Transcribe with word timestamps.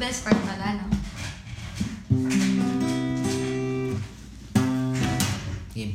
best 0.00 0.24
part 0.24 0.36
pala, 0.48 0.80
no? 0.80 0.86
Game. 5.74 5.94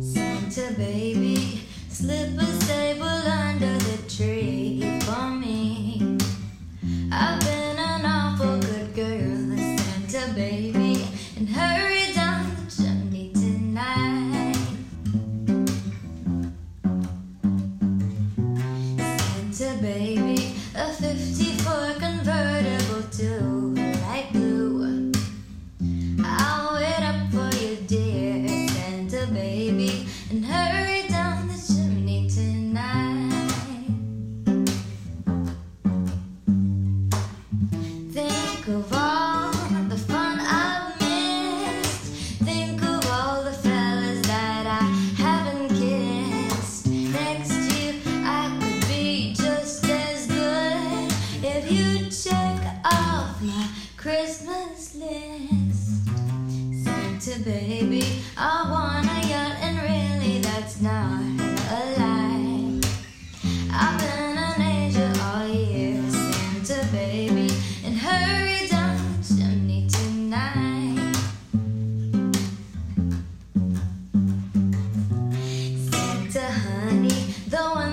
Santa 0.00 0.78
baby, 0.78 1.66
slip 1.90 2.36
baby, 19.82 20.54
a 20.76 20.92
54 20.92 21.94
convertible 21.98 23.02
too 23.10 23.74
light 24.06 24.28
blue. 24.30 25.10
I'll 26.24 26.76
wait 26.76 27.02
up 27.02 27.32
for 27.32 27.50
you, 27.58 27.76
dear 27.88 28.68
Santa 28.68 29.26
baby, 29.32 30.06
and 30.30 30.44
hurry 30.44 30.81
if 51.64 51.70
you 51.70 52.10
check 52.10 52.60
off 52.84 53.40
my 53.42 53.68
Christmas 53.96 54.94
list. 54.94 56.08
Santa 56.84 57.38
baby, 57.44 58.22
I 58.36 58.68
want 58.70 59.06
a 59.06 59.28
yacht, 59.28 59.56
and 59.60 59.78
really 59.82 60.40
that's 60.40 60.80
not 60.80 61.20
a 61.70 62.00
lie. 62.00 62.80
I've 63.72 63.98
been 64.00 64.38
an 64.38 64.62
angel 64.62 65.20
all 65.22 65.46
year, 65.46 66.02
Santa 66.10 66.84
baby, 66.90 67.48
and 67.84 67.96
hurry 67.96 68.66
down 68.68 68.96
the 69.20 69.34
chimney 69.36 69.86
tonight. 69.88 71.16
Santa 75.90 76.46
honey, 76.50 77.34
the 77.48 77.62
one 77.74 77.91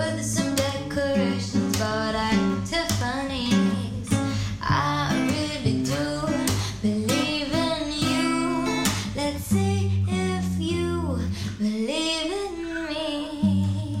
with 0.00 0.24
some 0.24 0.54
decorations 0.54 1.78
bought 1.78 2.14
at 2.14 2.64
Tiffany's. 2.66 4.08
I 4.62 5.12
really 5.32 5.82
do 5.92 6.04
believe 6.80 7.52
in 7.52 7.82
you. 8.04 8.82
Let's 9.14 9.44
see 9.44 10.02
if 10.08 10.46
you 10.58 11.18
believe 11.58 12.32
in 12.44 12.54
me. 12.88 13.98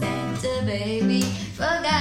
Santa 0.00 0.64
baby 0.64 1.20
forgot 1.58 1.99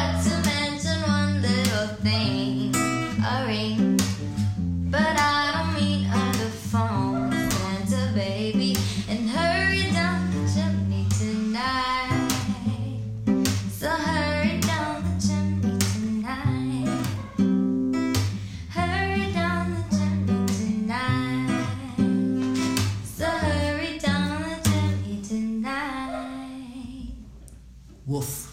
Woof. 28.09 28.51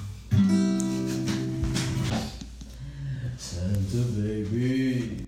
Santa 3.38 4.02
baby. 4.14 5.25